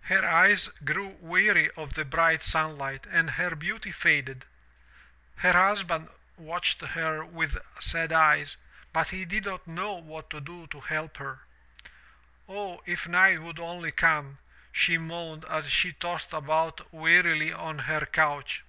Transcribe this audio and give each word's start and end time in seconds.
Her 0.00 0.24
eyes 0.26 0.66
grew 0.84 1.06
weary 1.20 1.70
of 1.76 1.94
the 1.94 2.04
bright 2.04 2.42
sun 2.42 2.76
light 2.76 3.06
and 3.08 3.30
her 3.30 3.54
beauty 3.54 3.92
faded. 3.92 4.44
Her 5.36 5.52
husband 5.52 6.08
watched 6.36 6.80
her 6.80 7.24
with 7.24 7.56
sad 7.78 8.12
eyes, 8.12 8.56
but 8.92 9.10
he 9.10 9.24
did 9.24 9.44
not 9.44 9.68
know 9.68 9.92
what 9.92 10.30
to 10.30 10.40
do 10.40 10.66
to 10.72 10.80
help 10.80 11.18
her." 11.18 11.42
*0, 12.48 12.80
if 12.86 13.06
night 13.06 13.40
would 13.40 13.60
only 13.60 13.92
come,' 13.92 14.38
she 14.72 14.98
moaned 14.98 15.44
as 15.48 15.68
she 15.70 15.92
tossed 15.92 16.32
about 16.32 16.92
wearily 16.92 17.52
on 17.52 17.78
her 17.78 18.04
couch. 18.04 18.64